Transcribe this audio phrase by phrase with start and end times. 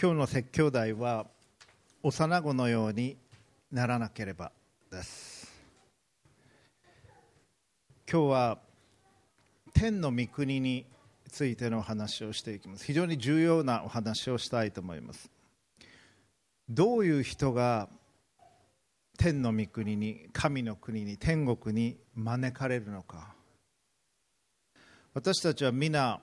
[0.00, 1.26] 今日の説教題は
[2.04, 3.16] 幼子のように
[3.72, 4.52] ならなければ
[4.92, 5.52] です。
[8.08, 8.58] 今日は
[9.74, 10.86] 天の御国に
[11.28, 12.84] ついての話をしていきます。
[12.84, 15.32] 非常に重要なお話をしたいと思います。
[16.68, 17.88] どういう人が
[19.18, 23.34] 天の御国に神の国に天国に招かれるのか。
[25.12, 26.20] 私たちは皆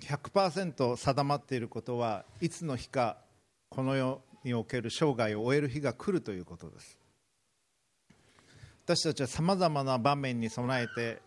[0.00, 3.18] 100%定まっていることはいつの日か
[3.68, 6.98] この世における生涯を終える日が来るということです。
[8.84, 11.20] 私たちはさまざまな場面に備えて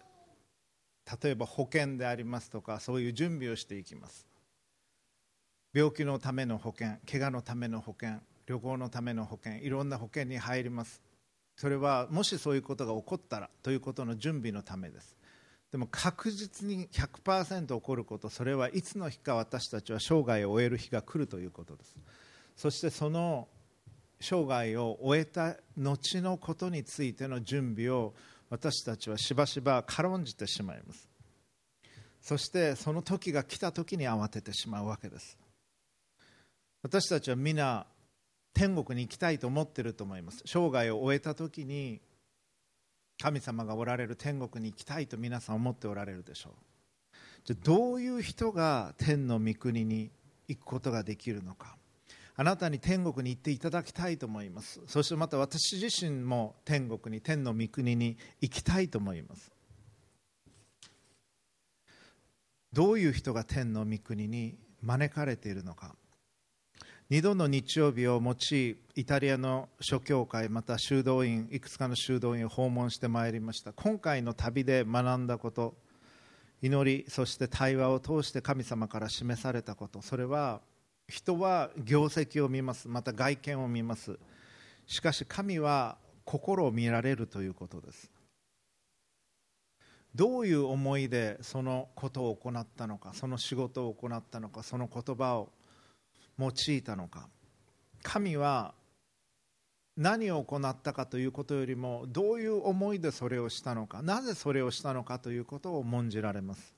[1.22, 4.26] 例えば保険でありますとかそういう準備をしていきます。
[5.74, 11.02] 病気のための保険怪我のための保険旅行のための保険いろんな保険に入ります。
[11.58, 15.19] それはもしそういうことが起こったらということの準備のためです。
[15.72, 21.96] でも確実に100%起こることそれはいつの日か私たちは生涯を終える日が来るということです。
[22.56, 23.48] そしてその
[24.20, 28.14] 生涯を終えた後のことについての準備を
[28.50, 31.08] 私たちはしばしば軽んじてしまいます。
[32.20, 35.38] そしてその時が来た時に慌ててしまうわけです。
[36.82, 37.86] 私たちは皆
[38.54, 40.44] 天国に行きたいと思っていると思います。
[40.46, 42.02] 生涯を終えた時に
[43.22, 46.54] 神様がおられる天国に行きたいと皆さん思っておられるでしょう。
[47.44, 50.12] じゃどういう人が天の御国に
[50.48, 51.76] 行くことができるのか。
[52.36, 54.80] あなたに天国に行っていただきたいと思います。
[54.88, 59.52] そしてまた私自身も天国に天の御国に行きたいと思います。
[62.72, 65.96] どういう人が天の御国に招かれているのか。
[67.12, 73.74] 2度の日曜日を用いイタリアの諸教会また修道院いくつかの修道院を訪問してまいりました。
[73.74, 75.74] 今回の旅で学んだこと
[76.62, 80.04] 祈りそして対話を通して神様から示されたこと。
[80.04, 80.62] それは
[81.08, 82.88] 人は業績を見ます。
[82.88, 84.20] また外見を見ます。
[84.86, 88.12] しかし神は心を見られるということです。
[90.14, 95.50] どういう思いでそのことを行ったのかその仕事を行ったのかその言葉を
[96.40, 97.28] 用いたのか。
[98.02, 98.74] 神は
[99.98, 104.02] 何を行ったかということよりもどういう思いでそれをしたのか。
[104.02, 106.74] なぜそれをしたのかということを重んじられます。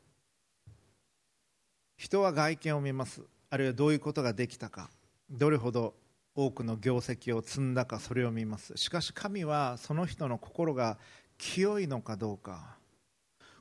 [1.98, 3.22] 人は外見を見ます。
[3.52, 4.90] あるいはどういうことができたか。
[5.30, 5.94] どれほど
[6.34, 8.00] 多くの業績を積んだか。
[8.00, 8.74] それを見ます。
[8.76, 10.98] しかし神はその人の心が
[11.38, 12.78] 清いのかどうか。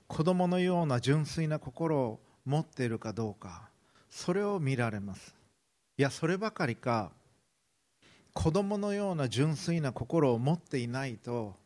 [0.06, 3.69] 子供のような純粋な心を持っているかどうか。
[4.09, 5.40] それを見られます。
[6.00, 7.12] いやそればかりか
[8.33, 11.56] 子供のような純粋な心を持っていないと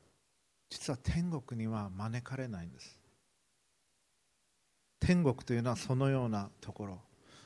[0.68, 2.98] 実は天国には招かれないんです。
[4.98, 6.98] 天国というのはそのようなところ。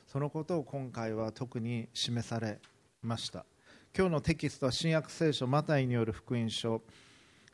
[0.07, 2.57] そのことを今回は特に示され
[3.03, 3.45] ました。
[3.95, 6.81] 今日のテキストは新約聖書マタイによる福音書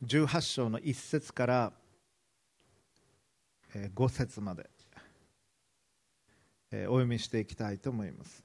[0.05, 1.73] 18章の1節から
[3.73, 4.69] 5節まで
[6.71, 8.44] お読みしていきたいと思います。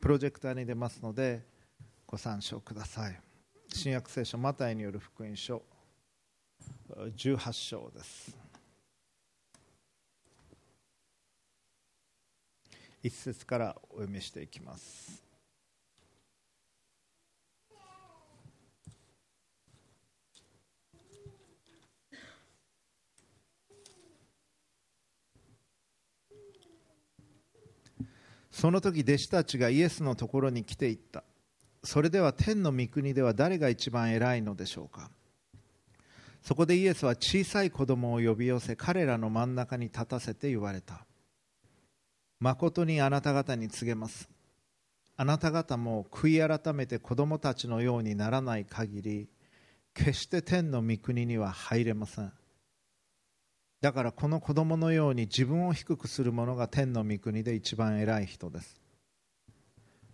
[0.00, 1.42] プロジェクターに出ますので
[2.06, 3.20] ご参照ください。
[3.72, 5.62] 新約聖書マタイによる福音書
[6.88, 8.36] 18章です。
[13.02, 15.27] 一節からお読みしていきます。
[28.58, 31.22] その時弟子たちがイエスのところに来ていった。
[31.84, 35.12] それでは天の御国では誰が一番偉いのでしょうか。
[36.42, 41.06] そこでイエスは小さい子供を呼び寄せ彼らの真ん中に立たせて言われた。
[42.40, 44.28] 誠にあなた方に告げます。
[45.16, 49.28] あなた方も悔い改めて子供たちのようにならない限り
[49.94, 52.32] 決して天の御国には入れません。
[53.80, 58.80] だからこの子供のように自分を低くする者が天の御国で一番偉い人です。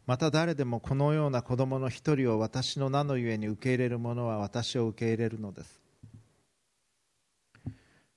[0.06, 5.81] また誰でもこのような子供の一人を私の名のゆえに受け入れる者は私を受け入れるのです。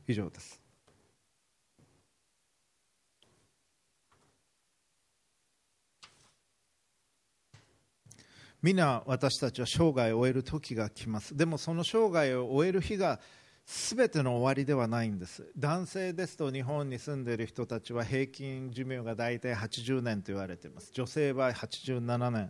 [0.07, 0.61] 以上です。
[8.61, 11.37] 皆私たちは生涯を終える時が来ます。
[11.37, 13.21] でもその生涯を終える日が
[13.67, 15.51] 全ての終わりではないんです。
[15.57, 20.89] 男性ですと日本に住んでいる人たちは平均寿命が大体80年と言われています。
[20.93, 22.49] 女性は87年。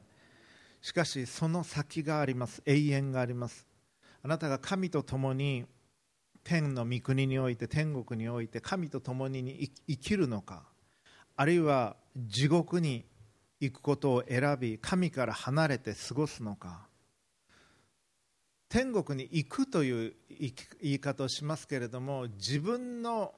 [0.80, 2.62] しかしその先があります。
[2.68, 3.66] 永遠があります。
[4.22, 5.66] あなたが神と共に
[6.44, 10.68] 天の御国において天国において神と共に生きるのか。
[11.36, 13.06] あるいは地獄に
[13.60, 16.87] 行くことを選び神から離れて過ごすのか。
[18.70, 23.34] 天国に行くという言い方をしますけれども自分の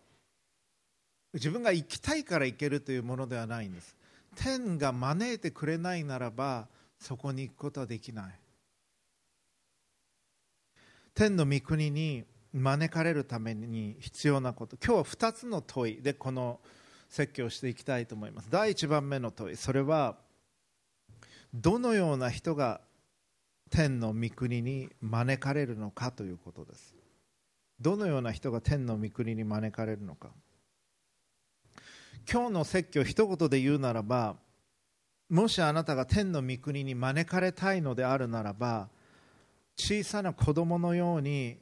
[1.34, 3.96] 自分が行きたいから行けるというものではないんです。
[4.36, 6.68] 天が招いてくれないならば
[6.98, 8.40] そこに行くことはできない。
[11.14, 12.24] 天の御国に
[12.54, 14.78] 招かれるために必要なこと。
[14.84, 16.60] 今日は2つの問いでこの
[17.10, 18.50] 説教をしていきたいと思います。
[18.50, 19.56] 第1番目の問い。
[19.56, 20.18] それは
[21.54, 22.81] どのような人が
[23.69, 26.95] 天の御国に招かれるのかということです。
[27.80, 30.30] どのような人が天の御国に招かれるのか。
[32.31, 34.36] 今日の説教一言で言うならば
[35.30, 38.89] もしあなたが天の御国に招かれたいのであるならば
[39.75, 41.57] 小さな子供のように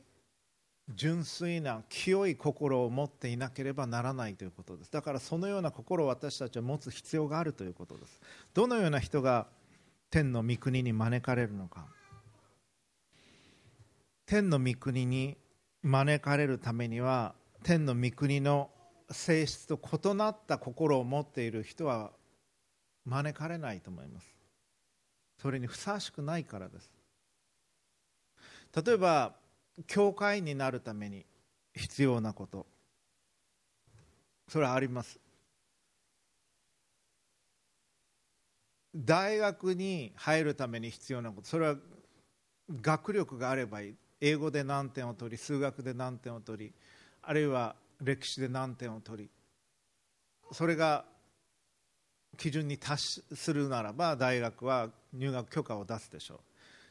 [0.89, 4.91] 純粋な清い心を持っていなければならないということです。
[4.91, 8.19] だからそのような心を私たちは持つ必要があるということです。
[8.53, 9.47] どのような人が
[10.09, 11.85] 天の御国に招かれるのか。
[14.27, 15.37] 天の御国に
[15.83, 17.33] 招かれるためには
[17.63, 18.69] 天の御国の
[19.09, 22.11] 性質と異なった心を持っている人は
[23.05, 24.27] 招かれないと思います。
[25.41, 26.91] それにふさわしくないからです。
[28.85, 29.33] 例えば
[29.87, 31.25] 教会員になるために
[31.73, 32.67] 必要なこと。
[34.49, 35.21] それはあります。
[38.93, 41.47] 大学に入るために必要なこと。
[41.47, 41.75] それは
[42.81, 43.95] 学力があればいい。
[44.21, 46.73] 英語で何点を取り数学で何点を取り
[47.21, 49.29] あるいは歴史で何点を取り
[50.51, 51.05] それが
[52.37, 56.39] 基準に達するならば大学は入学許可を出すでしょう。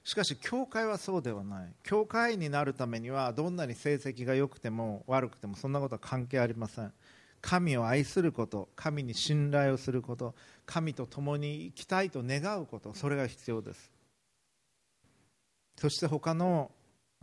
[0.09, 1.73] しかし教会はそうではない。
[1.83, 6.93] 教会になるためにはどんなに成績が良くても悪くてもそんなことは関係ありません。
[7.41, 10.35] 神を愛すること神に信頼をすること
[10.65, 13.93] 神と共に生きたいと願うことそれが必要です。
[15.77, 16.71] そして他の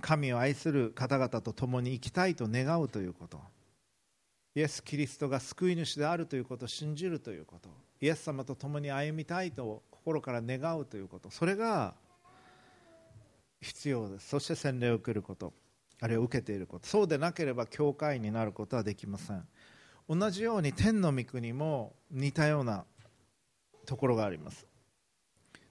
[0.02, 3.40] 神を愛する方々と共に生きたいと願うということ。
[4.56, 7.70] イエス・キリストが救い主であるということを信じるということ。
[8.02, 11.30] イエス様と共に歩みたいと心から願うということ。
[11.30, 11.96] それが
[13.62, 14.28] 必要です。
[14.28, 15.54] そして洗礼を受けること。
[16.02, 16.88] あるいは受けていること。
[16.88, 19.48] そうでなければ教会になることはできません。
[20.10, 22.84] 同じように天の御国も似たような
[23.86, 24.68] ところがあります。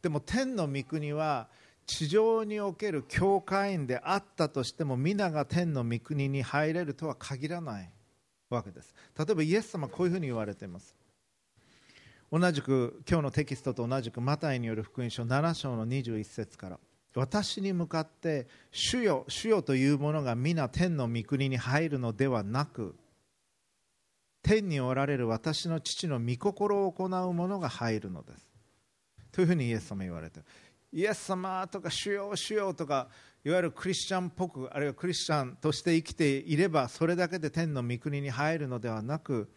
[0.00, 1.48] でも天の御国は
[1.86, 7.90] 地上における教会員であったとしても皆が天の御国に入れるとは限らない。
[8.54, 8.94] わけです。
[9.18, 10.94] 例えばイエス様こういうふうに言われています。
[12.30, 16.78] 同じく今日のテキストと同じくマタイによる福音書7章の21節から。
[17.14, 22.94] 私に向かって主よ主よというものが皆天の御国に入るのではなく
[24.42, 28.48] 天におられる私の父の御心を行う者が入るのです。
[29.30, 30.40] というふうにイエス様言われて
[30.92, 33.08] イエス様とか主よ主よとか
[33.44, 39.50] いわゆるクリスチャンっぽくあるいはクリスチャンとして生きていればそれだけで天の御国に入るのではなく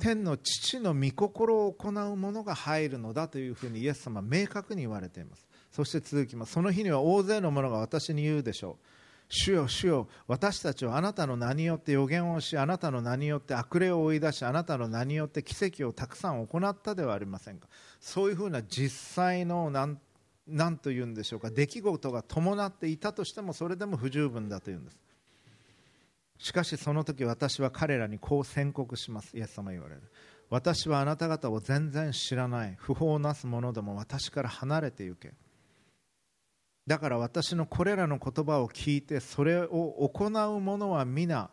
[0.00, 5.46] 天の父の御心を行う者が入るのだというふうにイエス様は明確に言われています。
[5.70, 6.52] そして続きます。
[6.52, 8.86] その日には大勢の者が私に言うでしょう。
[9.28, 17.68] 主よ主よ私たちはあなたの名によって予言をしあなたの名によって悪霊を追い出しあなたの名によって奇跡をたくさん行ったではありませんか。
[18.00, 19.98] そういうふうな実際の何
[20.46, 21.50] 何というんでしょうか。
[21.50, 24.98] 出来事が伴っていたとしてもそれでも不十分だというんです。
[26.38, 29.36] しかしその時私は彼らにこう宣告します。
[29.36, 30.02] イエス様言われる。
[30.50, 32.76] 私はあなた方を全然知らない。
[32.78, 35.32] 不法なす者でも私から離れて行け。
[36.86, 41.50] だから私のこれらの言葉を聞いてそれを行う者は皆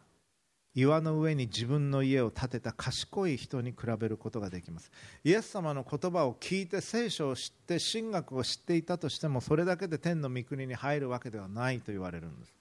[0.74, 4.90] 岩の上に自分の家を建てた賢い人に比べることができます。
[5.24, 12.56] イエス様の言葉を聞いて聖書を知って神学を知っていたとしてもそれだけで天の御国に入るわけではないと言われるんです。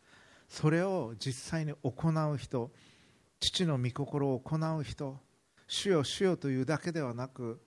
[0.49, 2.73] それを実際に行う人
[3.39, 5.17] 父の御心を行う人
[5.69, 7.61] 主よ主よというだけではなく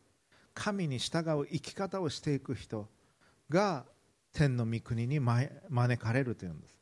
[0.53, 2.89] 神に従う生き方をしていく人
[3.49, 3.85] が
[4.33, 6.75] 天の御国に招かれるというんです。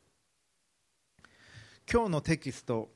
[1.92, 2.90] 今日のテキスト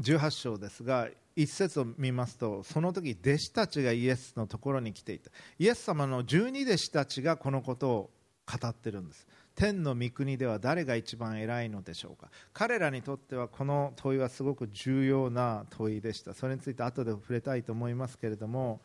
[0.00, 5.30] 18章ですが一節を見ますとその時弟子たちがイエスのところに来ていた。
[5.58, 8.10] イエス様の十二弟子たちがこのことを
[8.46, 9.26] 語ってるんです。
[9.54, 12.28] 天の御国では誰が一番偉いのでしょうか。
[12.52, 16.34] 彼らにとってはこの問いはすごく重要な問いでした。
[16.34, 18.80] それについて後で触れたいと思いますけれども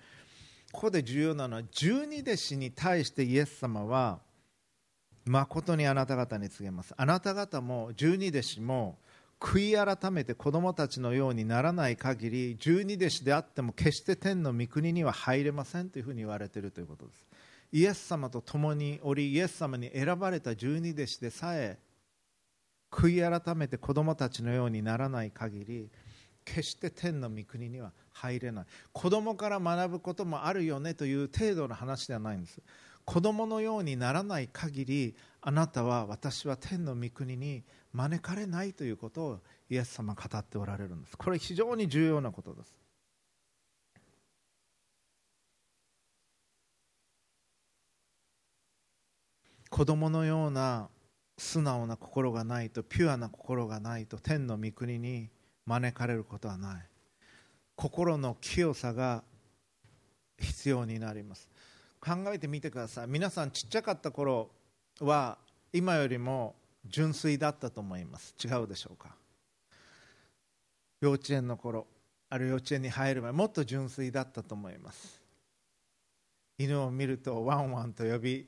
[0.72, 4.20] ここで重要なのは十二弟子に対してイエス様は
[5.26, 6.94] 誠にあなた方に告げます。
[6.96, 8.98] あなた方も十二弟子も
[9.40, 17.26] 悔い改めて子供たちのようにならない限り十二弟子であっても決して天の御国には入れませんというふうに言われているということです。
[17.72, 21.80] イエス様と共におりイエス様に選ばれた十二弟子でさえ
[22.92, 25.90] 悔い改めて子供たちのようにならない限り
[26.44, 28.66] 決して天の御国には入れない。
[28.92, 32.60] 子供から学ぶこともあるよねという程度の話ではないんです。
[33.06, 41.18] 子供のようにならない限りあなたは私は天の御国に入招かれないということをイエス様語っておられるんです。
[41.18, 42.80] これ非常に重要なことです。
[49.70, 50.90] 子供のような
[51.38, 55.30] 素直な心がないとピュアな心がないと天の御国に
[55.66, 56.86] 招かれることはない。
[57.76, 59.24] 心の清さが
[60.38, 61.48] 必要になります。
[62.02, 63.08] 考えてみてください。
[63.08, 64.50] 皆さんちっちゃかった頃
[65.00, 65.38] は
[65.72, 66.56] 今よりも
[66.86, 68.36] 純粋だったと思います。
[68.44, 69.16] 違うでしょうか？
[71.02, 71.88] 幼稚園の頃
[72.30, 75.22] ある幼稚園に入る前もっと純粋だったと思います。
[76.58, 78.48] 犬を見るとワンワンと呼び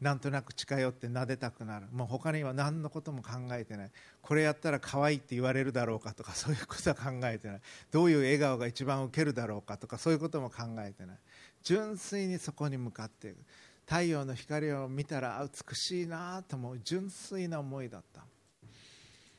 [0.00, 1.86] なんとなく近寄って撫でたくなる。
[1.92, 3.90] もう他には何のことも考えてない。
[4.20, 7.60] これやったら可愛いって言われるだろうかとかそういうことは考えてない。
[7.92, 11.18] どういう笑顔が一番ウケるだろうかとかそういうことも考えてない。
[11.62, 13.36] 純粋にそこに向かっていく。
[13.86, 18.24] 太陽の光を見たら美しいなと思う純粋な思いだった。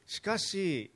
[0.05, 0.91] しかし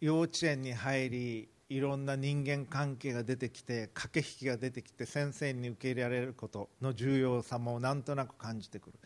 [0.00, 8.98] 幼稚園に入りいろんな人間関係が出てきて駆け引きが出てきて先生に受け入れられることの重要さもなんとなく感じてくる。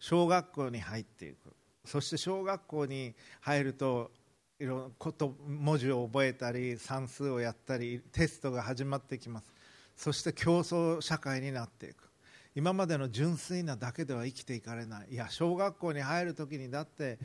[0.00, 1.54] 小学校に入っていく。
[1.84, 4.10] そして小学校に入ると
[4.58, 9.52] いろんなこと文字を覚えたり算数をやったりテストが始まってきます。
[9.96, 12.08] そして競争社会になっていく。
[12.54, 15.08] 今までの純粋なだけでは生きていかれない。
[15.10, 17.18] いや小学校に入る時にだって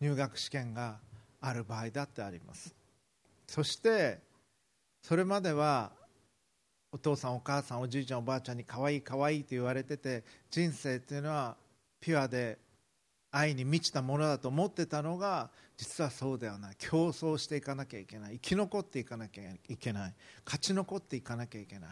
[0.00, 0.98] 入学試験が
[1.40, 2.74] ある場合だってあります。
[3.46, 4.18] そして
[5.02, 5.92] それまでは
[6.92, 11.56] お父さんお母さんおじいちゃんおばあちゃんに可愛い可愛いと言われてて人生っていうのは
[12.00, 12.58] ピュアで
[13.30, 16.76] 愛に満ちたものだと思ってたのが実はそうではない。
[16.78, 18.34] 競争していかなきゃいけない。
[18.34, 20.14] 生き残っていかなきゃいけない。
[20.44, 21.90] 勝ち残っていかなきゃいけない。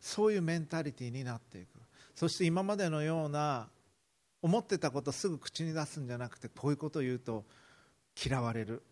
[0.00, 1.73] そういうメンタリティーになっていく。
[2.14, 3.68] そして今までのような
[4.42, 7.44] 思ってたことすぐ口に出すんじゃなくてこういうことを言うと
[8.22, 8.82] 嫌われる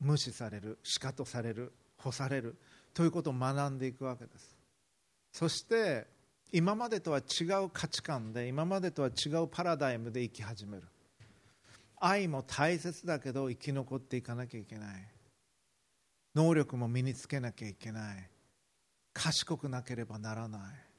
[0.00, 2.56] 無視されるしかとされる干される
[2.94, 4.56] ということを学んでいくわけです。
[5.32, 6.06] そして
[6.52, 10.84] 今までとは違う価値観で今までとは違うパラダイムで生き始める。
[12.00, 15.06] 愛も大切だけど生き残っていかなきゃいけない。
[16.34, 18.30] 能力も身につけなきゃいけない。
[19.12, 20.89] 賢くなければならない。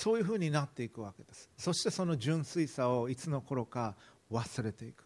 [0.00, 1.50] そういうふうになっていくわけです。
[1.58, 3.96] そしてその純粋さをいつの頃か
[4.32, 5.04] 忘れていく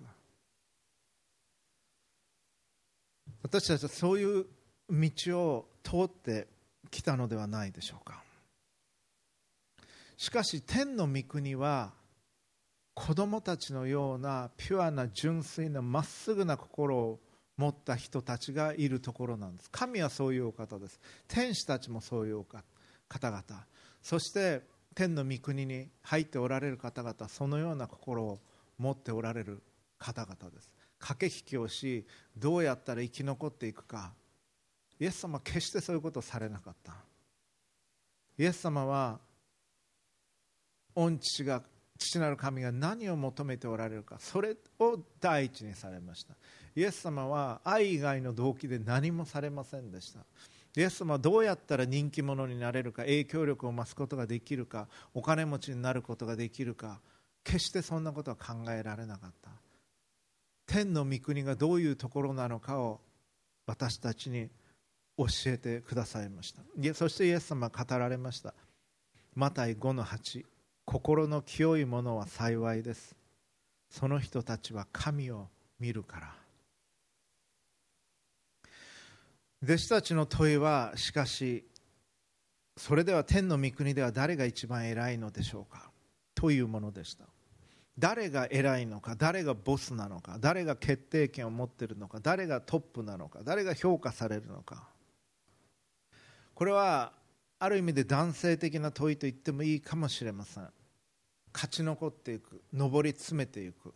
[3.42, 4.46] 私たちはそういう
[4.88, 6.46] 道を通って
[6.92, 8.22] きたのではないでしょうか。
[10.16, 11.92] しかし天の御国は
[12.94, 17.18] 子供たちのようなピュアな純粋なまっすぐな心を
[17.56, 19.70] 持った人たちがいるところなんです。
[19.72, 21.00] 神はそういうお方です。
[21.26, 22.44] 天使たちもそういう
[23.08, 23.42] 方々。
[24.00, 24.62] そして
[24.94, 28.38] 天の御国に入っておられる方々そのような心を
[28.78, 29.62] 持っておられる
[29.98, 30.70] 方々です。
[30.98, 34.12] 駆け引きをしどうやったら生き残っていくか。
[34.98, 36.94] イエス様は決してそういうことをされなかった。
[38.38, 39.18] イエス様は
[40.94, 41.62] 御父が
[41.98, 46.34] 父なる神が何を求めておられるかそれを第一にされました。
[46.76, 50.20] イエス様は愛以外の動機で何もされませんでした。
[50.76, 57.00] イエス様はどうやったら人気者になれるか影響力を増すことができるかお金持ちになることができるか
[57.44, 59.50] 決してそんなことは考えられなかった。
[60.66, 63.00] 天の御国がどういうところなのかを
[63.66, 64.48] 私たちに
[65.16, 66.62] 教えてくださいました。
[66.94, 68.54] そしてイエス様は語られました。
[69.34, 70.44] マタイ5の8
[70.86, 73.14] 心の清いものは幸いです。
[73.90, 76.43] その人たちは神を見るから。
[79.64, 81.64] 弟子たちの問いはしかし
[82.76, 85.90] それでは天の御国では誰が一番偉いのでしょうか？
[86.34, 87.24] というものでした。
[87.98, 89.14] 誰が偉いのか？
[89.16, 90.36] 誰がボスなのか？
[90.38, 92.18] 誰が決定権を持っているのか？
[92.20, 93.38] 誰がトップなのか？
[93.42, 94.86] 誰が評価されるのか？
[96.54, 97.12] これは
[97.58, 100.68] ある意味で男性的な問いと言ってもいいかもしれません。
[101.54, 103.94] 勝ち残っていく上り詰めていく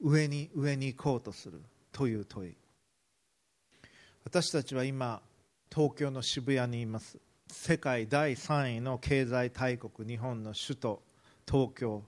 [0.00, 1.60] 上に上に行こうとする
[1.90, 2.54] という問い。
[4.24, 5.22] 私たちは今
[5.74, 7.18] 東京の渋谷にいます。
[7.50, 11.02] 世界第3位の経済大国日本の首都
[11.46, 12.02] 東京。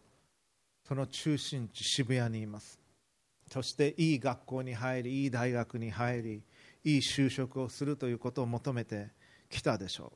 [0.86, 2.80] その中心地渋谷にいます。
[3.50, 6.42] そしていい学校に入りいい大学に入り
[6.84, 9.08] いい就職をするということを求めて
[9.48, 10.12] きたでしょ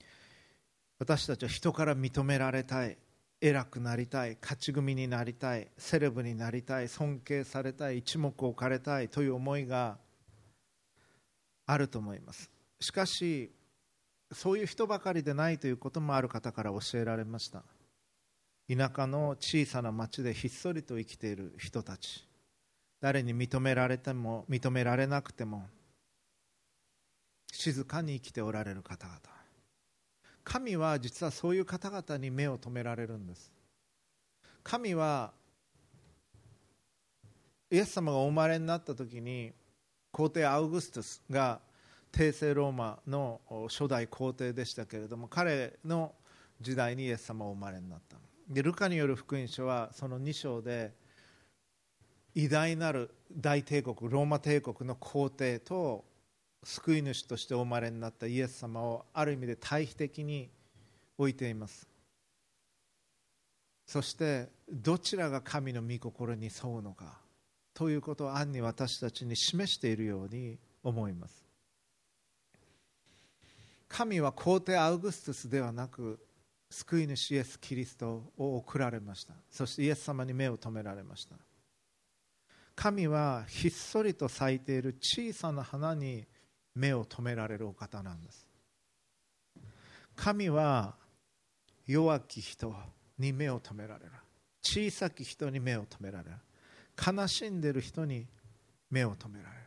[0.00, 0.02] う。
[0.98, 2.96] 私たちは人から認められたい
[3.40, 9.98] 偉くなりたい勝ち組になりたいセレブになりたい尊敬されたい一目置かれたいという思いが
[11.72, 12.50] あると思います。
[12.80, 13.50] しかし
[14.32, 17.62] そういう人ばかりでないということもある方から教えられました。
[18.68, 22.26] 田舎の小さな町でひっそりと生きている人たち。
[23.00, 25.68] 誰に認められても認められなくても
[27.52, 29.18] 静かに生きておられる方々。
[30.44, 33.52] 神は実はそういう方々に目を留められるんです。
[34.62, 35.32] 神は
[37.70, 39.52] イエス様がお生まれになった時に
[40.12, 41.60] 皇帝アウグストゥスが
[42.12, 46.12] 帝政ローマの初代皇帝でしたけれども彼の
[46.60, 48.18] 時代にイエス様お生まれになった。
[48.46, 50.92] でルカによる福音書はその2章で
[52.34, 56.04] 偉大なる大帝国ローマ帝国の皇帝と
[56.62, 60.50] 救い主としてお生まれになったイエス様をある意味で対比的に
[61.16, 61.88] 置いています。
[63.86, 67.21] そしてどちらが神の御心に沿うのか。
[67.74, 71.42] ということを暗に私たちに示しているように思います。
[73.88, 76.18] 神は皇帝アウグストゥスではなく
[76.70, 79.34] 救い主イエス・キリストを送られました。
[79.50, 81.36] そしてイエス様に目を留められました。
[82.74, 86.24] 神はひっそりと咲いている小さな花に
[86.74, 88.46] 目を留められるお方なんです。
[90.16, 90.94] 神は
[91.86, 92.74] 弱き人
[93.18, 94.12] に目を留められる。
[94.62, 96.36] 小さき人に目を留められる。
[96.96, 98.26] 悲しんでいる人に
[98.90, 99.62] 目を留められる。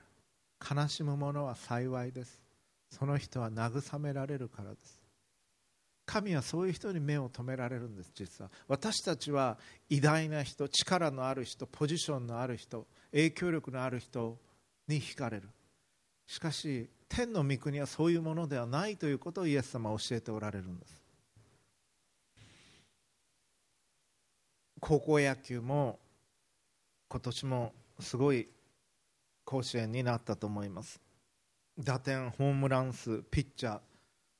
[0.82, 2.41] 悲しむ者は幸いです。
[2.91, 5.05] その人は慰められるからです。
[6.05, 8.51] 神はそういう人に目を留められるんです実は。
[8.67, 9.58] 私たちは
[9.89, 14.38] 偉大な人力のある人ポジションのある人影響力のある人
[14.88, 15.50] に惹かれる。
[16.27, 21.01] しかし天の御国はそういうものではないということをイエス様は教えておられるんです。
[24.79, 26.00] 高校野球も
[27.08, 28.50] 今年もすごい
[29.44, 31.02] 甲子園になったと思います。
[31.78, 33.80] 打点ホームラン数ピッチャー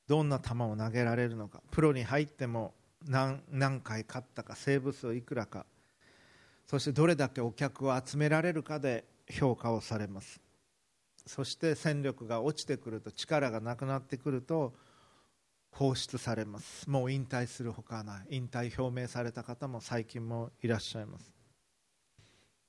[0.06, 2.74] どんな球を投げられるのかプロに入っても
[3.06, 5.66] 何何回勝ったかセーブ数いくらか
[6.66, 10.40] そしてどれだけお客を集められるかで評価をされます。
[11.26, 14.74] そして戦力が落ちてくると力がなくなってくると
[15.70, 16.88] 放出されます。
[16.88, 18.36] もう引退するほかない。
[18.36, 21.35] 引退表明された方も最近もいらっしゃいます。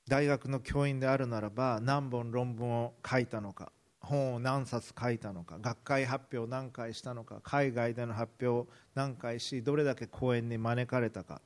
[0.07, 11.41] 大学の教員であるならば何本論文を書いたのか本を何冊書いたのか学会発表を何回したのか海外での発表を何回しどれだけ講演に招かれたか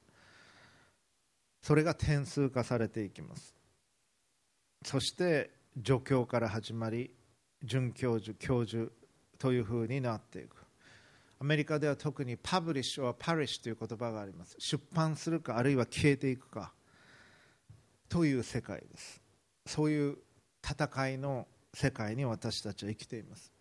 [1.61, 3.55] それが点数化されていきます。
[4.83, 5.51] そして
[5.85, 7.11] 助教から始まり
[7.63, 8.91] 准教授教授
[9.37, 10.55] というふうになっていく。
[11.39, 14.55] アメリカでは特にパブリッシュはパリッシュという言葉があります。
[14.59, 16.73] 出版するかあるいは消えていくか。
[18.11, 19.21] という世界です。
[19.65, 20.17] そういう
[20.61, 23.53] 戦いの世界に私たちは生きています。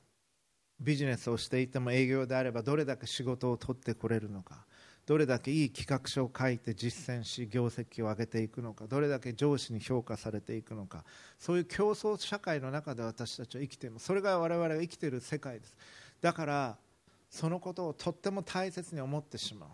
[0.80, 4.64] ビジネスをしていても営業であればどれだけ仕事を取ってこれるのか
[5.04, 11.04] どれだけいい企画書を書いて実践し業績を上げていくのかどれだけ上司に評価されていくのか
[11.38, 14.06] そういう競争社会の中で私たちは生きています。
[14.06, 15.76] それが我々が生きている世界です。
[16.22, 16.78] だから
[17.28, 19.68] そのことをとっても大切に思ってしまう。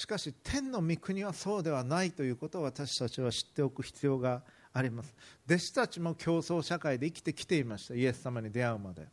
[0.00, 5.14] しかし天の御国はそうではないということを私たちは知っておく必要があります。
[5.44, 7.94] 弟子たちも競争社会で生きてきていました。
[7.94, 9.06] イエス様に出会うまで。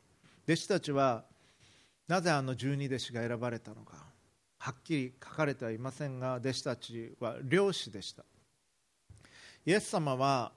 [0.45, 1.25] 弟子たちは
[2.07, 3.97] なぜあの十二弟子が選ばれたのか。
[4.59, 8.23] はっきり書かれてはいませんが弟子たちは漁師でした。
[9.65, 10.53] イエス様は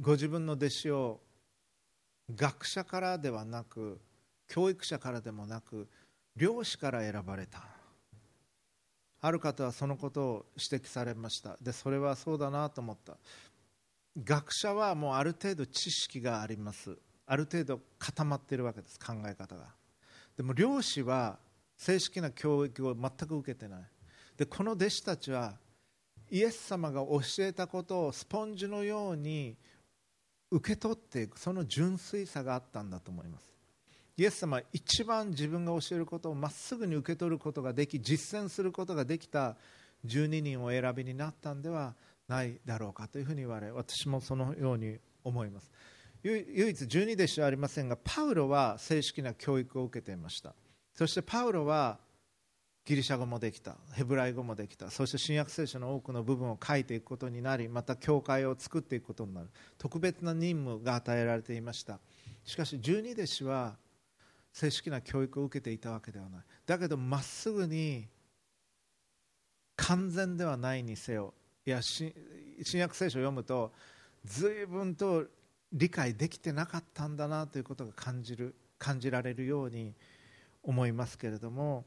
[0.00, 1.20] ご自分の弟子を
[2.34, 4.00] 学者からではなく
[4.48, 5.86] 教育者からでもなく
[6.34, 7.79] 漁師から選ばれた。
[9.22, 11.56] ある方はそのことを指摘されました。
[11.60, 13.16] でそれはそうだなと思った。
[14.22, 16.96] 学者はもうある程度知識があります。
[17.26, 19.66] ある程度固まっているわけです考え方が。
[20.36, 21.38] でも漁師は
[21.76, 23.82] 正式な教育を全く受けてない。
[24.36, 25.54] でこの弟子たちは
[26.30, 29.56] イエス様が教えたことをスポンジのように
[30.50, 31.38] 受け取っていく。
[31.38, 33.49] その純粋さがあったんだと思います。
[34.20, 39.56] イエス様は一番自分が教えることをまっすぐに受け取ることができ実践することができた
[40.04, 41.94] 12人を選びになったんでは
[42.28, 45.70] ないだろうかというふうに言われ私もそのように思います。
[46.22, 50.54] 唯一12弟子はありませんがパウロは正式な教育を受けていました。
[50.92, 51.98] そしてパウロは
[52.84, 54.90] ギリシャ語もできたヘブライ語もできた。
[54.90, 59.48] そして新約聖書の多くの部分を書いていくことになりまた教会を作っていくことになる。
[59.78, 62.00] 特別な任務が与えられていました。
[62.44, 63.76] しかし十二弟子は
[64.52, 66.44] 正式な教育を受けていたわけではない。
[66.66, 68.08] だけどまっすぐに
[69.76, 71.32] 完全ではないにせよ
[71.64, 72.12] いや新
[72.74, 73.72] 約聖書を読むと
[74.24, 75.24] 随分と
[75.72, 79.94] 理解できてなかったんだなということが感じる感じられるように
[80.62, 81.84] 思いますけれども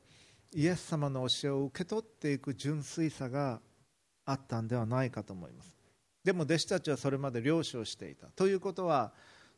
[0.53, 3.59] イエス様の教えを受け取っていく純粋さが
[4.25, 5.75] あったんではないかと思います。
[6.23, 8.27] でも弟子たちはそれまで漁師をしていた。
[8.27, 9.13] ということは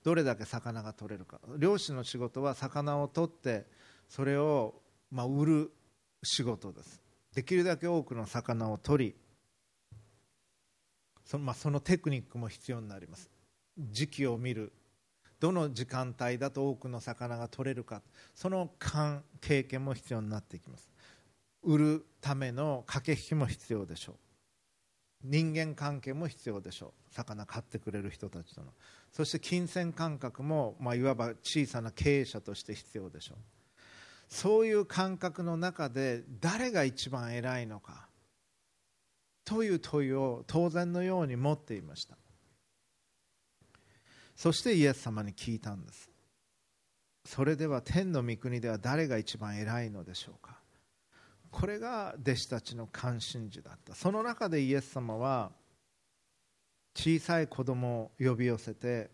[0.06, 1.42] どれだけ魚が取れるか。
[1.58, 3.66] 漁師の仕事は魚を取って
[4.08, 4.76] それを
[5.10, 5.72] まあ売る
[6.22, 7.02] 仕事です。
[7.34, 9.16] できるだけ多くの魚を取り
[11.26, 13.32] その,、まあ、そのテクニックも必要になります。
[13.80, 14.72] 時期を見る。
[15.40, 18.04] どの時間帯だと多くの魚が取れるか。
[18.36, 20.88] その勘経験も必要になってきます。
[21.64, 24.16] 売るための駆け引きも必要でしょう。
[25.28, 27.14] 人間関係も必要でしょう。
[27.14, 28.68] 魚買ってくれる人たちとの。
[29.12, 33.38] そして金銭感覚も、まあ、いわば小さな経営者として必要でしょう。
[34.28, 38.08] そういう感覚の中で誰が一番偉いのか。
[39.44, 42.18] という問いを当然のように持っていました。
[44.36, 46.10] そしてイエス様に聞いたんです。
[47.26, 50.65] それでは天の御国では誰が一番偉いのでしょうか。
[51.56, 53.96] これが弟子たちの関心事だった。
[53.96, 55.54] その中でイエス様は
[56.94, 59.10] 小さい子供を呼び寄せて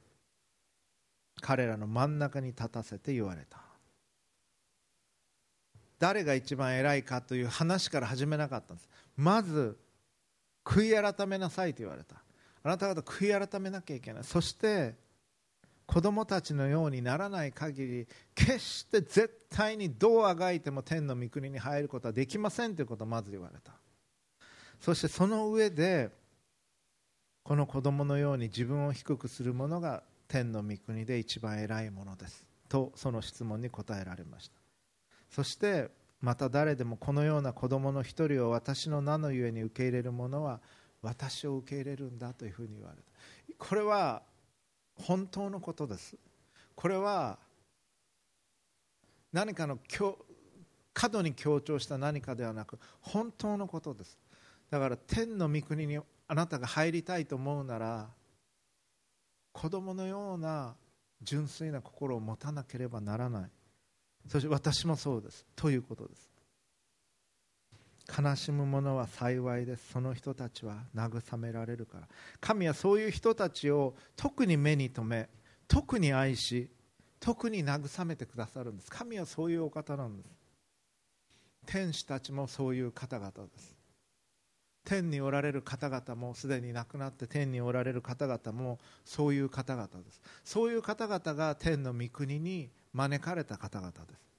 [1.40, 3.60] 彼らの真ん中に立たせて言われた。
[6.00, 8.90] 誰が一番偉いかという話から始めなかったんです。
[9.16, 9.78] まず
[10.66, 12.16] 悔い改めなさいと言われた。
[12.64, 14.24] あなた方悔い改めなきゃいけない。
[14.24, 14.96] そして
[15.86, 23.74] 子供たちのようにならない限り決して絶対にどうあがいても天の御国に入ることはできませんということをまず言われた。
[24.80, 26.10] そしてその上で
[27.44, 32.46] この子供のように自分を低くする者が天の御国で一番偉いものです。
[32.70, 34.56] とその質問に答えられました。
[35.30, 35.90] そして
[36.22, 40.62] また誰でもこのような子供の一人を私の名のゆえに受け入れる者は
[41.02, 43.12] 私を受け入れるんだというふうに言われた。
[43.58, 44.24] これは
[45.02, 46.16] 本当のことです。
[46.76, 47.38] これは
[49.34, 49.80] 何かの
[50.94, 54.18] 過度に強調した何かではなく本当のことです。
[54.70, 58.10] だから天の御国にあなたが入りたいと思うなら
[59.52, 60.76] 子供のような
[61.22, 63.52] 純粋な心を持たなければならない。
[64.28, 65.46] そして私もそうです。
[65.56, 66.31] ということです。
[68.18, 69.92] 悲しむ者は幸いです。
[69.94, 72.08] その人たちは慰められるから。
[72.40, 75.30] 神はそういう人たちを特に目に留め
[75.68, 76.70] 特に愛し
[77.22, 78.92] 特に慰めてくださるんです。
[78.92, 80.30] 神はそういうお方なんです。
[81.66, 83.76] 天使たちもそういう方々です。
[84.84, 90.22] 天におられる方々もすでに亡くなって天におられる方々もそういう方々です。
[90.44, 94.31] そういう方々が天の御国に招かれた方々です。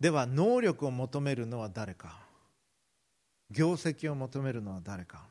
[0.00, 2.20] では能力を求めるのは誰か。
[3.50, 5.26] 業績を求めるのは誰か。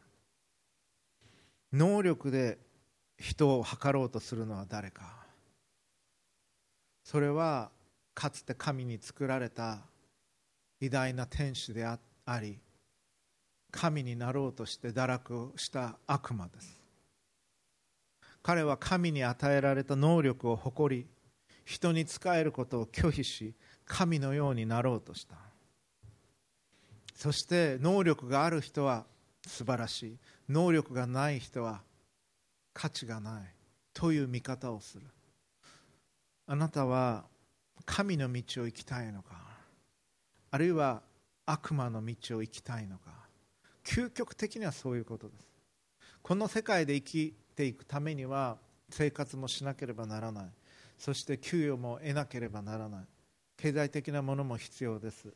[1.72, 2.58] 能力で
[3.18, 5.28] 人を測ろうとするのは誰か。
[7.04, 7.72] それは
[8.14, 9.80] かつて神に作られた
[10.82, 12.00] 偉大な天使であ
[12.42, 12.60] り
[13.72, 16.78] 神になろうとして堕落した悪魔です。
[18.44, 21.06] 彼は神に与えられた能力を誇り
[21.64, 23.54] 人に仕えることを拒否し
[23.88, 25.36] 神のようになろうとした。
[27.16, 29.06] そして能力がある人は
[29.48, 30.18] 素晴らしい。
[30.50, 31.82] 能力がない人は
[32.74, 33.54] 価値がない。
[33.94, 35.08] という見方をする。
[36.46, 37.26] あなたは
[37.86, 39.36] 神の道を行きたいのか？
[40.52, 41.02] あるいは
[41.46, 43.12] 悪魔の道を行きたいのか？
[43.84, 45.48] 究極的にはそういうことです。
[46.22, 48.58] この世界で生きていくためには
[48.90, 50.46] 生活もしなければならない。
[51.00, 53.06] そして給与も得なければならない。
[53.58, 55.34] 経済的なものも必要です。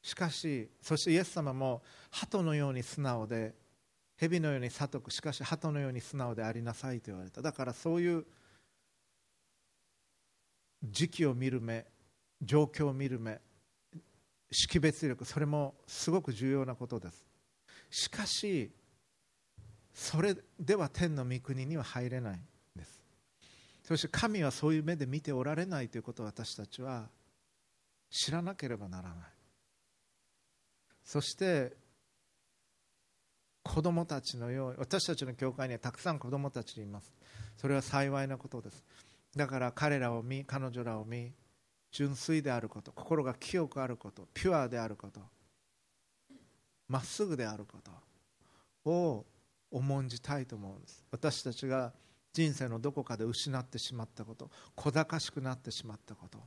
[0.00, 3.54] しかしそしてイエス様も鳩のように素直で
[4.16, 7.42] 蛇のように悟くしかし鳩のように素直でありなさいと言われた。
[7.42, 8.24] だからそういう
[10.82, 11.84] 時期を見る目
[12.40, 13.40] 状況を見る目
[14.50, 17.26] 識別力それもすごく重要なことです。
[17.90, 18.70] しかし
[19.92, 22.40] それでは天の御国には入れない。
[23.88, 27.08] そして神はそういう目で見ておられないということを私たちは
[28.10, 29.16] 知らなければならない。
[31.02, 31.74] そして
[33.62, 37.14] 子供たちのように私たちの教会にはたくさん子供たちがいます。
[37.56, 38.84] それは幸いなことです。
[39.34, 41.32] だから彼らを見彼女らを見
[41.90, 45.22] 純粋であること心が清くあることピュアであること
[46.88, 47.78] まっすぐであるこ
[48.84, 49.24] とを
[49.70, 51.06] 重んじたいと思うんです。
[51.10, 51.94] 私たちが
[52.32, 56.38] 人生のどこかで失ってしまったこと小賢しくなってしまったこと。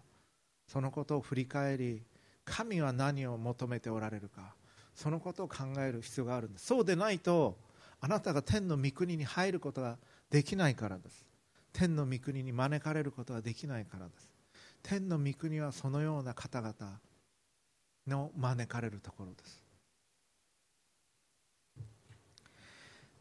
[0.67, 2.03] そのことを振り返り
[2.45, 4.55] 神は何を求めておられるか。
[4.93, 6.65] そのことを考える必要があるんです。
[6.65, 7.57] そうでないと
[7.99, 9.97] あなたが天の御国に入ることが
[10.29, 11.25] できないからです。
[11.73, 14.29] 天の御国に招かれることができないからです。
[14.83, 16.99] 天の御国はそのような方々
[18.07, 19.63] の招かれるところです。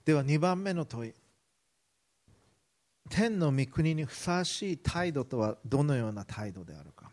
[0.05, 1.15] では2番目の問い。
[3.11, 7.11] 天の御国にふさわしい態度とはどのような態度であるか。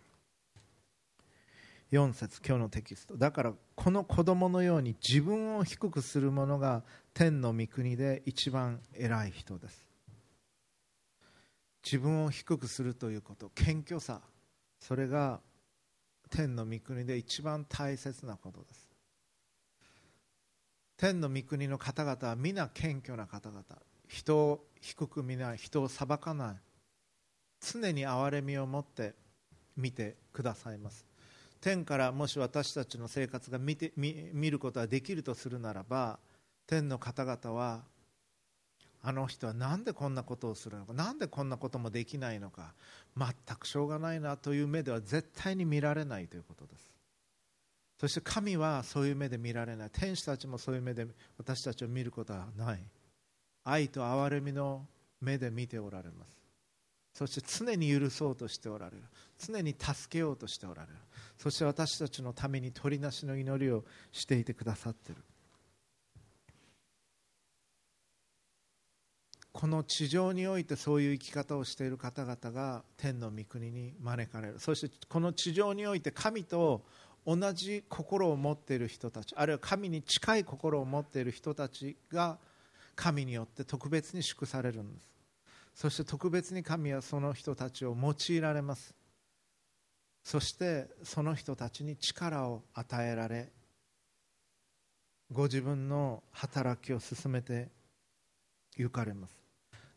[1.91, 3.17] 4節今日のテキスト。
[3.17, 6.83] だからこの子供のように自分を低くする者が
[7.13, 9.87] 天の御国で一番偉い人です。
[11.83, 14.21] 自分を低くするということ謙虚さ
[14.79, 15.39] それが
[16.29, 18.87] 天の御国で一番大切なことです。
[20.95, 23.63] 天の御国の方々は皆謙虚な方々。
[24.07, 26.55] 人を低く見ない人を裁かない。
[27.59, 29.13] 常に憐れみを持って
[29.75, 31.05] 見てくださいます。
[31.59, 36.19] 天からもし私たちの生活が見て見見ることができるとするならば
[36.67, 37.83] 天の方々は
[39.01, 42.73] あの人は何でこんなことをするのか何でこんなこともできないのか
[43.17, 46.91] 全くしょうがないなという目では絶対に見られないということです。
[47.99, 49.89] そして神はそういう目で見られない。
[49.91, 52.83] 天使たちもそういう目で私たちを見ることはない。
[53.69, 54.85] 愛と憐れみの
[55.19, 56.37] 目で見ておられます。
[57.13, 59.03] そして常に許そうとしておられる。
[59.37, 60.93] 常に助けようとしておられる。
[61.37, 65.21] そして私たちのために取りなしの祈りをしていてくださっている。
[69.51, 74.59] この地上においてそういう生き方をしている方々が天の御国に招かれる。
[74.59, 76.85] そしてこの地上において神と
[77.25, 82.37] 同じ心を持っている人たちあるいは神に近い心を持っている人たちが
[82.97, 85.07] 神によって特別に祝されるんです。
[85.75, 88.95] そして特別に神はその人たちを用いられます。
[90.23, 93.49] そしてその人たちに力を与えられ
[95.31, 97.69] ご自分の働きを進めて
[98.75, 99.39] 行かれます。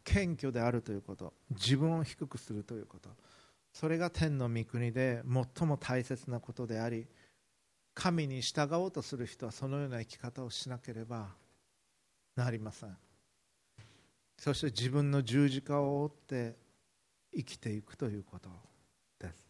[0.04, 3.08] 謙虚であるということ自分を低くするということ。
[3.72, 5.22] それが天の御国で
[5.56, 7.06] 最も大切なことであり
[7.94, 11.28] 神に従おうとする人はそのような生き方をしなければ
[12.36, 12.96] なりません。
[14.38, 16.56] そして自分の十字架を追って
[17.34, 18.48] 生きていくということ
[19.18, 19.44] です。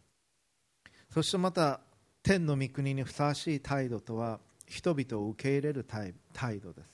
[1.09, 1.79] そしてまた
[2.23, 6.13] 天の御国にふさわしい態度とは人々を受け入れる態
[6.59, 6.91] 度です。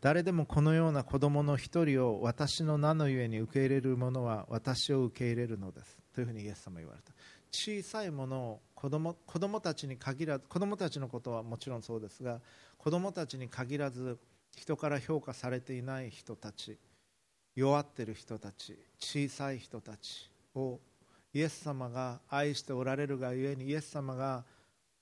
[0.00, 5.98] 誰でもこのような子供の一人を私の名のゆえに受け入れる者は私を受け入れるのです。
[6.14, 7.12] というふうにイエス様は言われた。
[7.50, 12.42] 小さいものを子供子供たちに限らず子供たちのことはもちろんそうですが
[12.76, 14.18] 子供たちに限らず
[14.54, 16.76] 人から評価されていない人たち
[17.56, 20.80] 弱っている人たち小さい人たちを
[21.32, 24.44] イエス様が愛しておられるがゆえにイエス様が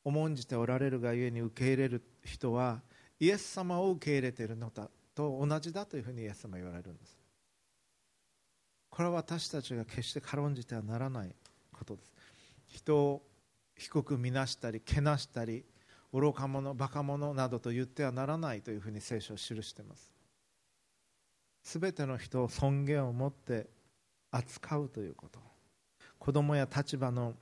[0.04, 2.82] 重んじておられるがゆえに受け入れる人は
[3.18, 7.18] イエス様を受け入れているのだと同じだというふうにイエス様は言われるんです。
[8.90, 11.34] これは私たちが決して軽んじてはならない
[11.72, 12.12] ことです。
[12.68, 13.22] 人を
[13.76, 15.64] 低く見なしたりけなしたり
[16.12, 20.12] 愚か者バカ者などと言ってはならないというふうに聖書を記しています。
[21.62, 23.68] すべての人を尊厳を持って
[24.30, 25.40] 扱うということ。
[26.18, 27.34] 子供や立場の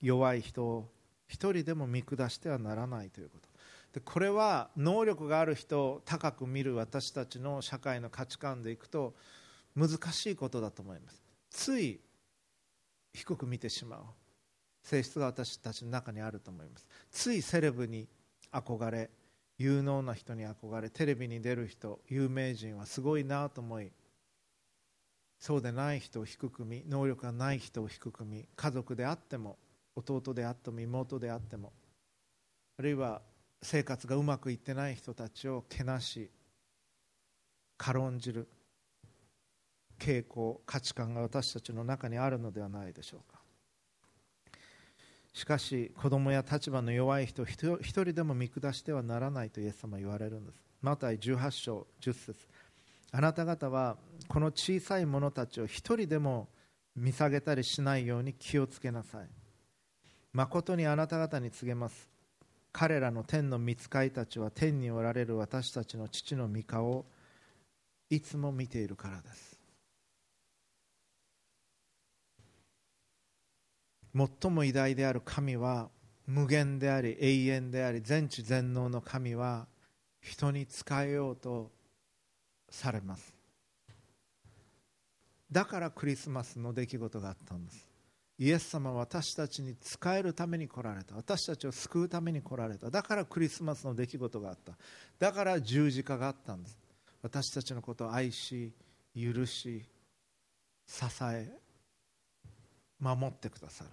[0.00, 0.90] 弱い人を
[1.28, 3.48] 一人でも見下してはならないということ。
[3.92, 9.14] でこれは能力がある人を高く見る私たちの社会の価値観でいくと
[9.76, 11.22] 難しいことだと思います。
[11.50, 12.00] つい
[13.12, 14.02] 低く見てしまう。
[14.84, 16.86] 性質が私たちの中にあると思います。
[17.10, 18.06] ついセレブに
[18.52, 19.10] 憧れ
[19.58, 23.90] 有能な人に憧れテレビに出る人有名人はすごいなと思い
[25.38, 29.56] そうでない人を低く見能力がない人を低く見家族であっても
[29.96, 31.72] 弟であっても妹であっても
[32.78, 33.22] あるいは
[33.62, 36.30] 生活がうまくいってない人たちをけなし
[37.78, 38.48] 軽んじる
[39.98, 43.43] 傾向価値観が私たちの中にあるのではないでしょうか。
[45.34, 50.62] しかし子供や立場の弱い人一人でも見下してはならないとイエス様は言われるんです。
[50.80, 52.34] マタイ18章10節。
[53.10, 53.96] あなた方は
[54.28, 56.48] この小さい者たちを一人でも
[56.94, 59.28] 見下げたりしないように気をつけなさい。
[60.32, 62.08] 誠にあなた方に告げます。
[62.72, 67.06] 彼らの天の御使いたちは天におられる私たちの父の御顔を
[68.08, 69.53] いつも見ているからです。
[74.14, 75.90] 最も偉大である神は
[76.26, 79.66] 無限であり永遠であり全知全能の神は
[80.20, 81.70] 人に仕えようと
[82.70, 83.34] されます。
[85.50, 87.88] だからクリスマスの出来事があったんです。
[88.38, 91.14] イエス様は私たちに仕えるために来られた。
[91.14, 92.90] 私たちを救うために来られた。
[92.90, 94.72] だからクリスマスの出来事があった。
[95.18, 96.78] だから十字架があったんです。
[97.22, 98.72] 私たちのことを愛し
[99.14, 99.84] 許し
[100.86, 101.48] 支え
[102.98, 103.90] 守ってくださる。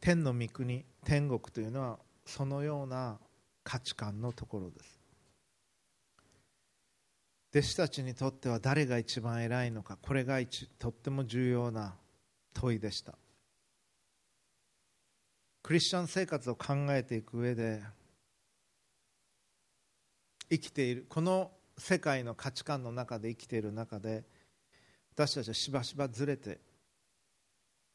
[0.00, 3.18] 天の御国天国というのはそのような
[3.64, 4.98] 価値観のところです。
[7.50, 11.94] 弟子たちにとっては誰が一番偉いのかこれが一とっても重要な
[12.52, 13.14] 問いでした。
[15.62, 17.82] クリスチャン生活を考えていく上で
[20.50, 24.24] 生きているこの世界の価値観の中で生きている中で
[25.14, 26.58] 私たちはしばしばずれて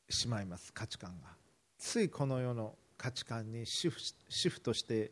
[0.10, 1.43] しまいます価値観が。
[1.84, 5.12] ついこの世の価値観にシフシフトして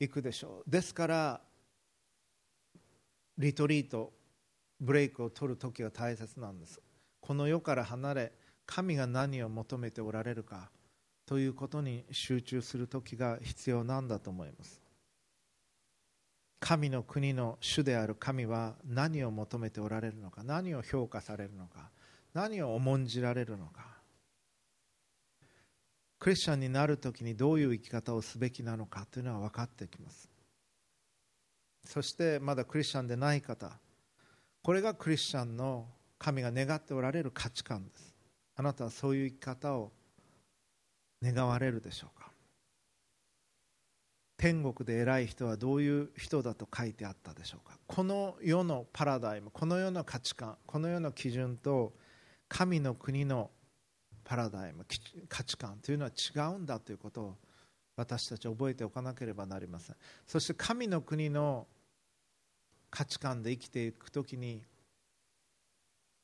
[0.00, 0.70] いくでしょう。
[0.70, 1.40] ですから
[3.38, 4.12] リトリート
[4.80, 6.80] ブレイクを取る時が大切なんです。
[7.20, 8.32] この世から離れ
[8.66, 10.72] 神が何を求めておられるか
[11.26, 14.82] ということに集中する時が必要なんだと思います。
[16.58, 21.90] 神の国の主である神は何を求めておられるのか何を評価されるのか
[22.32, 23.93] 何を重んじられるのか。
[26.24, 30.30] クリスチャンになる時にどういう生き方をすべきなのかというのは分かってきます。
[31.84, 33.78] そしてまだクリスチャンでない方
[34.62, 35.86] これがクリスチャンの
[36.18, 38.14] 神が願っておられる価値観です。
[38.56, 39.92] あなたはそういう生き方を
[41.22, 42.30] 願われるでしょうか。
[44.38, 47.78] 天国で偉い人はどういう人だと書いてあったでしょうか。
[47.86, 51.92] この世のパラダイムこの世の価値観この世の基準と
[52.48, 53.50] 神の国の
[54.24, 54.84] パラダイム
[55.28, 57.36] 価値観というのは違うんだということを
[57.96, 59.96] 私たちは覚えておかなければなりません。
[60.26, 61.66] そして神の国の
[62.90, 64.62] 価値観で生きていくときに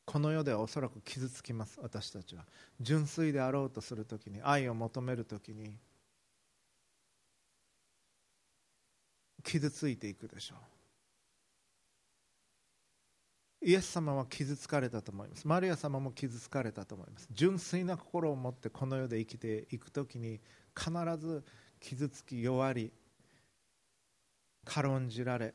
[0.04, 2.44] この世ではおそらく傷つきます私たちは。
[2.80, 5.76] 純粋であろうとするときに愛を求めるときに
[9.44, 10.79] 傷ついていくでしょう。
[13.62, 15.46] イエス様は傷つかれたと思います。
[15.46, 17.28] マリア様も傷つかれたと思います。
[17.30, 20.40] 純粋な心を持ってこの世で生きていくときに
[20.74, 21.44] 必ず
[21.78, 22.90] 傷つき弱り
[24.64, 25.52] 軽んじられ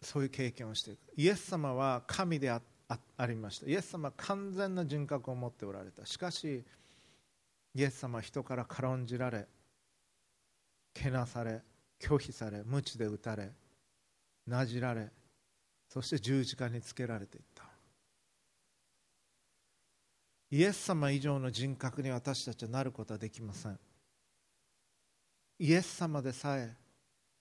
[0.00, 1.00] そういう経験をしていく。
[1.16, 2.60] イエス様は神であ
[3.26, 3.66] りました。
[3.66, 6.06] イエス様は完全な人格を持っておられた。
[6.06, 6.64] しかし
[7.74, 9.48] イエス様は人から軽んじられ
[10.92, 11.62] けなされ
[12.00, 13.50] 拒否され鞭で打たれ
[14.46, 15.08] なじられ
[15.94, 17.62] そして十字架につけられていった。
[20.50, 23.78] イエス様以上の人格に私たちはなることはできません。
[25.60, 26.74] イエス様でさえ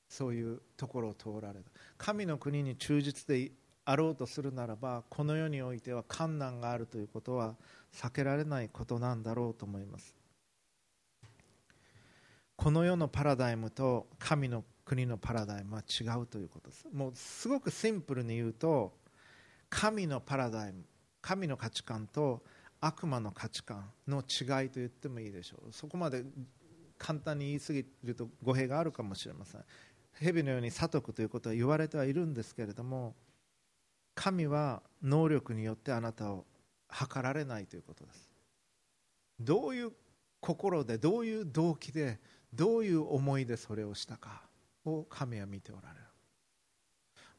[0.08, 1.72] そういうところを通られた。
[1.98, 3.52] 神の国に忠実で
[3.86, 7.56] あろうとするならばこの世においては困難があるということは
[7.92, 10.16] 避けられないことなんだろうと思います。
[12.56, 16.88] この世のパラダイムと神の国のパラダイムは違うということです。
[16.92, 18.94] もうすごくシンプルに言うと
[19.70, 20.84] 神のパラダイム
[21.22, 22.44] 神の価値観と
[22.82, 25.72] 悪魔の価値観の違いと言ってもいいでしょう。
[25.72, 26.26] そこまで
[26.98, 29.64] 簡単に言い過ぎると語弊があるかもしれません。
[30.14, 33.16] 蛇のように悟くということは言われてはいるんですけれども
[34.16, 36.46] 神は能力によってあなたを
[36.88, 38.30] 測られないということです。
[39.40, 39.92] どういう
[40.40, 42.20] 心でどういう動機で
[42.54, 44.44] どういう思いでそれをしたか。
[44.86, 46.02] を神は見ておられる。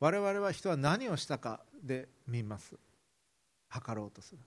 [0.00, 2.74] 我々は人は何をしたかで見ます。
[3.68, 4.38] 測ろうとする。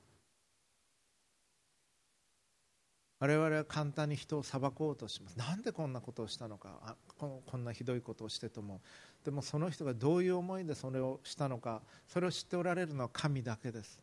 [3.20, 5.38] 我々は簡単に人を裁こうとします。
[5.38, 6.80] なんでこんなことをしたのか。
[6.84, 8.82] あここんなひどいことをしてとも。
[9.24, 11.82] でもその人がどういう思いでそれをしたのか。
[12.08, 14.00] それを知っておられるのは神だけです。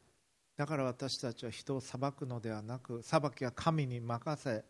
[0.57, 4.65] だから私たちは人を裁くのではなく裁きは神に任せ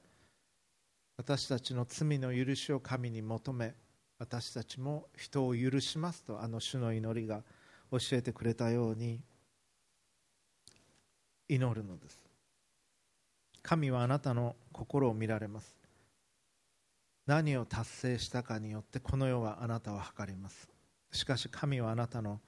[1.17, 3.75] 私たちの罪の許しを神に求め
[4.19, 7.43] 私たちも人を許しますとあの主の祈りが
[7.91, 9.21] 教えてくれたように
[11.49, 12.19] 祈るのです。
[13.63, 15.75] 神はあなたの心を見られます。
[17.27, 20.69] 何を達成したかによってこの世はあなたを測ります。
[21.11, 22.41] しかし神はあなたの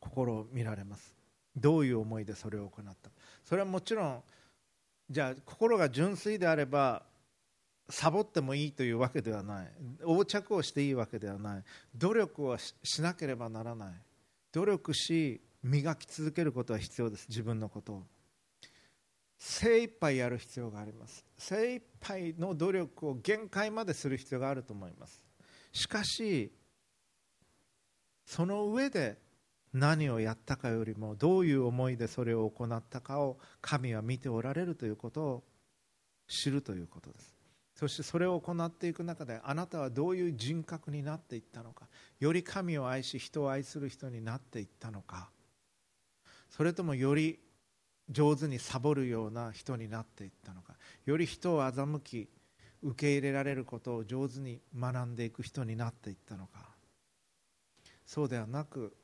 [0.00, 1.14] 心を見られます。
[1.54, 3.10] どういう思いでそれを行った。
[3.44, 4.22] それはもちろん
[5.10, 7.02] じゃあ心が純粋であれば
[7.92, 9.72] サボってもいいというわけではない。
[10.00, 11.64] 横着をしていいわけではない。
[11.94, 13.92] 努力をしなければならない。
[14.50, 17.26] 努力し磨き続けることは必要です。
[17.28, 18.06] 自分のことを。
[19.38, 21.22] 精一杯やる必要があります。
[21.36, 25.22] 精一杯の努力を限界までする必要があると思います。
[25.72, 26.50] しかし
[28.24, 29.18] その上で
[29.74, 35.44] 何をやったかよりもどういう思いでそれを行ったかを神は見ておられるということを
[36.26, 37.41] 知るということです。
[37.82, 41.88] そしてそれを行っていく中であなたはどういう人格になっていったのか。
[42.20, 45.30] より神を愛し人を愛する人になっていったのか。
[46.48, 47.40] それともより
[48.08, 50.76] 上手にサボるような人になっていったのか。
[51.06, 52.28] より人を欺き
[52.84, 56.68] 受け入れられることを上手に学んでいく人になっていったのか。
[58.06, 58.96] そうではなく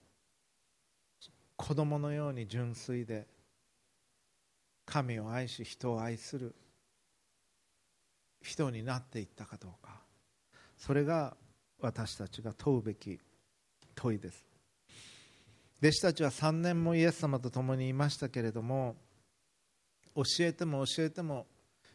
[1.56, 3.26] 子供のように純粋で
[4.86, 6.54] 神を愛し人を愛する
[8.42, 10.00] 人になっていったかどうか。
[10.76, 11.36] それが
[11.80, 13.18] 私たちが問うべき
[13.94, 14.44] 問いです。
[15.80, 18.96] 弟子たちは3年もイエス様と共にいましたけれども
[20.16, 21.46] 教えても教えても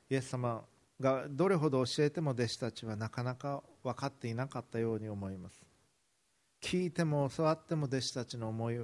[0.10, 0.64] イエス様
[1.00, 5.62] がどれほど教えても弟子たちはなかなか分かっていなかったように思います。
[6.62, 8.80] 聞いても教わっても弟子たちの思い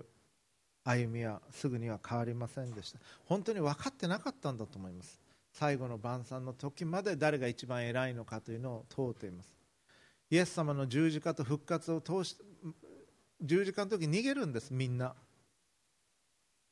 [0.83, 2.99] 歩みはすぐには変わりませんでした。
[3.25, 5.19] 本当に分かってなかったんだと思います。
[5.59, 9.53] 最後の晩餐の時まで誰が一番偉いのかというのを問うています。
[10.29, 12.45] イエス様の十字架と復活を通して
[13.41, 15.13] 十字架の時逃げるんですみんな。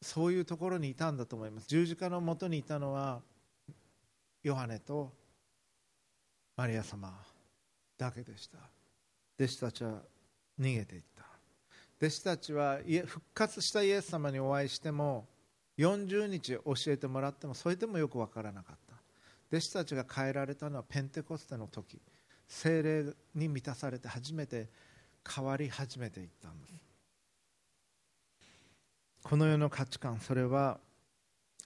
[0.01, 1.67] そういうところにいたんだと思います。
[1.67, 3.19] 十字架のもとにいたのは
[4.41, 5.11] ヨハネと
[6.55, 7.13] マリア様
[7.97, 8.57] だけでした。
[9.37, 10.01] 弟子たちは
[10.57, 11.25] 逃げていった。
[11.97, 15.27] 弟子たちは復活したイエス様にお会いしても
[15.77, 18.95] 40日教えてもらってもそれでもよく分からなかった。
[19.49, 22.01] 弟子たちが変えられたのはペンテコステの時。
[22.47, 24.69] 精霊に満たされて初めて
[25.27, 26.73] 変わり始めていったんです。
[29.23, 30.79] この世の価値観それは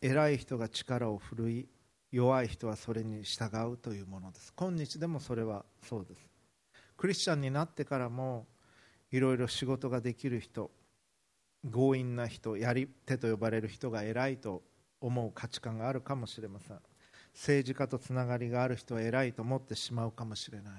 [0.01, 1.68] 偉い人が力を振るい
[2.12, 4.51] 弱い人はそれに従うというものです。
[4.55, 6.28] 今日でもそれはそうです。
[6.97, 8.47] クリスチャンになってからも
[9.12, 10.72] いろいろ仕事ができる人
[11.70, 14.64] 強引な人やり手と呼ばれる人が偉いと
[14.99, 16.80] 思う価値観があるかもしれません。
[17.34, 20.74] 政治家とつながりがある人は偉いと思ってしまうかもしれない。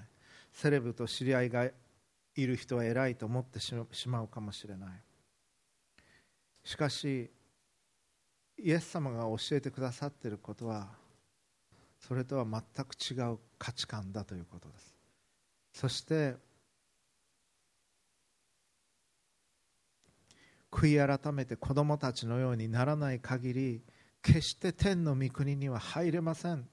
[0.52, 3.74] セレブと知り合いがいる人は偉いと思ってし
[4.08, 4.90] まうかもしれない。
[6.64, 7.30] しかし
[8.58, 10.88] イエス様が教えてくださっていることは
[11.98, 14.94] それとは全く違う価値観だということです。
[15.72, 16.36] そして
[20.72, 23.82] 悔い改めて子供たちのようにならない限り
[24.22, 26.66] 決して天の御国には入れません。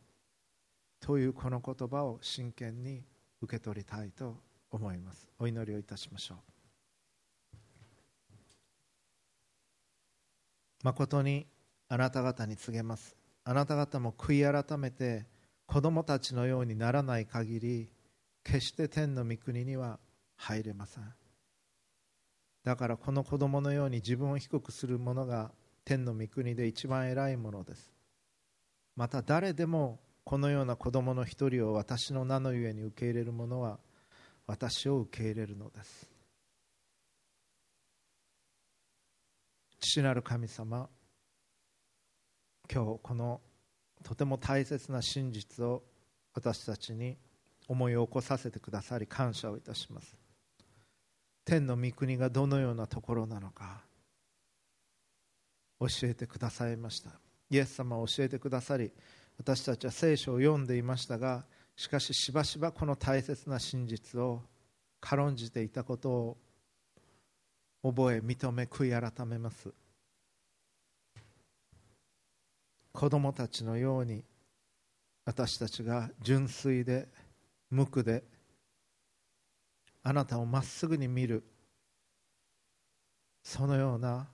[1.02, 3.04] というこの言葉を真剣に
[3.42, 4.38] 受け取りたいと
[4.72, 5.30] 思います。
[5.38, 6.38] お祈りをいたしましょう。
[10.84, 11.46] 誠に
[11.90, 13.16] あなた方に告げます。
[13.44, 15.26] あなた方も悔い改めて
[15.66, 17.90] 子供たちのようにならない限り
[18.44, 20.00] 決して天の御国には
[20.38, 21.19] 入れません。
[22.64, 25.52] だからこの子供のように自分を低くする者が
[25.86, 27.92] 天の御国で一番偉いものです。
[28.96, 33.80] また誰でもこのような子供の一人を私の名のゆえに受け入れる者は
[34.46, 36.12] 私を受け入れるのです。
[39.80, 40.90] 父なる神様
[42.72, 43.42] 今日この
[44.04, 45.82] とても大切な真実を
[46.34, 47.18] 私たちに
[47.68, 50.29] 思い起こさせてくださり感謝をいたします。
[51.46, 53.82] 天の御国がどのようなところなのか
[55.80, 57.12] 教えてくださいました。
[57.50, 58.92] イエス様を教えてくださり
[59.38, 64.42] 私たちは聖書を読んでいましたがしかししばしばこの大切な真実を
[65.00, 66.38] 軽んじていたことを
[67.82, 69.70] 覚え認め悔い改めます。
[72.92, 74.26] 子供たちのように
[75.26, 77.08] 私たちが純粋で
[77.70, 78.24] 無垢で
[80.10, 81.44] あなたをまっすぐに見る。
[83.44, 84.28] そのような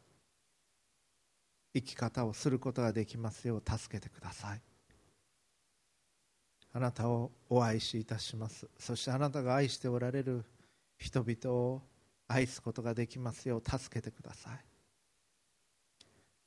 [1.74, 4.62] 生き方をすることができますよう助けてください。
[6.72, 8.70] あなたをお愛しいたします。
[8.80, 10.46] そしてあなたが愛しておられる
[10.98, 11.82] 人々を
[12.30, 14.66] 愛すことができますよう助けてください。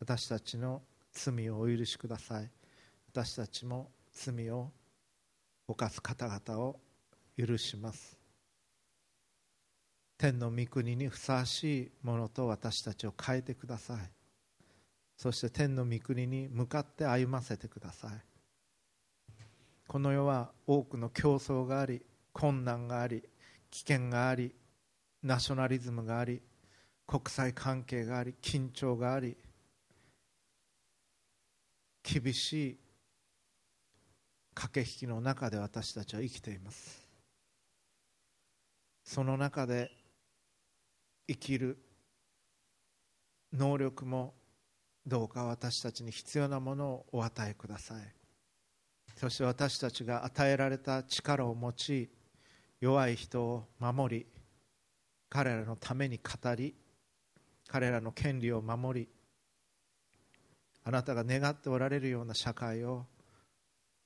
[0.00, 0.80] 私たちの
[1.12, 2.50] 罪をお許しください。
[3.12, 4.72] 私たちも罪を
[5.66, 6.80] 犯す方々を
[7.36, 8.17] 許します。
[10.18, 13.98] 天の御国にふさわしいものと私たちを変えてください。
[15.16, 18.10] そして天の御国に向かって歩ませてください。
[19.86, 22.02] この世は多くの競争があり
[22.32, 23.22] 困難があり
[23.70, 24.52] 危険があり
[25.22, 26.42] ナショナリズムがあり
[27.06, 29.36] 国際関係があり緊張があり
[32.02, 32.78] 厳しい
[34.54, 37.06] 駆け引きの中で私たちは生きています。
[39.04, 39.90] その中で
[41.28, 41.78] 生きる
[43.52, 44.34] 能力も
[45.06, 48.18] どうか私たちに必要なものをお与えください。
[49.16, 52.08] そして私たちが与えられた力を用い
[52.80, 54.26] 弱い人を守り
[55.28, 56.74] 彼らのために語り
[57.66, 59.08] 彼らの権利を守り
[60.84, 63.06] あなたが願っておられるような社会を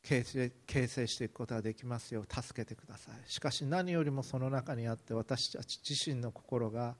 [0.02, 3.30] 形成形成していくことができますよう助けてください。
[3.30, 6.96] しかし何よりもその中にあって私たち自身の心が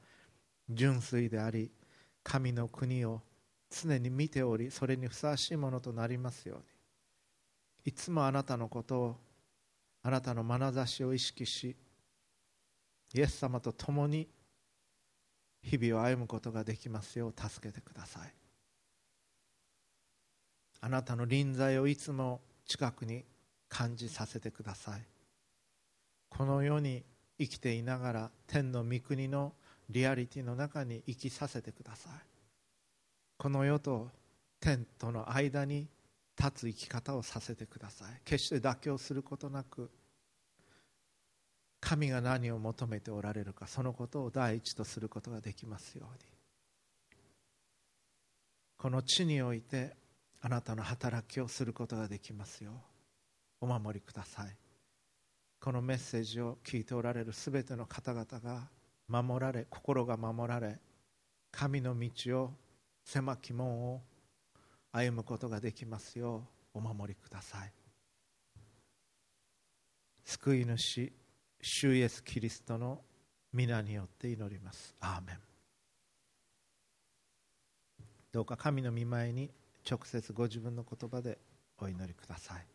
[0.68, 1.70] 純粋であり
[2.22, 3.22] 神の国を
[3.70, 6.64] 常に見ておりそれにふさわしいものとなりますように。
[7.84, 9.16] いつもあなたのことを
[10.02, 11.76] あなたの眼差しを意識し
[13.14, 14.28] イエス様と共に
[15.62, 18.34] 日々を歩むことができますよう助けてください。
[20.80, 23.24] あなたの臨在をいつも近くに
[23.68, 25.02] 感じさせてください。
[26.28, 27.04] この世に
[27.38, 29.52] 生きていながら天の御国の
[29.91, 32.12] リアリティの中に生きさせてください。
[33.37, 34.11] この世と
[34.61, 35.89] 天との間に
[36.39, 38.20] 立つ生き方をさせてください。
[38.24, 39.91] 決して妥協することなく
[41.80, 46.24] 神が何を求めておられるかそのことを第一とすることができますように。
[48.76, 49.97] この地において
[50.41, 52.72] あなたの働きをすることができますよ
[53.61, 54.57] うお守りください。
[55.61, 58.68] このメッセージを聞いておられるすべての方々が
[59.12, 60.78] 守られ心が守られ
[61.50, 62.50] 神の道を
[63.04, 64.00] 狭き門を
[64.90, 67.72] 歩むことができますようお守りください。
[70.24, 71.12] 救い主
[71.60, 73.02] 主イエス・キリストの
[73.52, 74.94] 皆によって祈ります。
[75.00, 75.38] アーメン。
[78.32, 79.50] どうか神の御前に
[79.88, 81.36] 直接ご自分の言葉で
[81.78, 82.72] お祈りください。